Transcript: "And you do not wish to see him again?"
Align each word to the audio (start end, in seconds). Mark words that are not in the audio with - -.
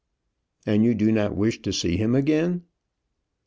"And 0.65 0.83
you 0.83 0.95
do 0.95 1.11
not 1.11 1.35
wish 1.35 1.61
to 1.61 1.71
see 1.71 1.95
him 1.95 2.15
again?" 2.15 2.63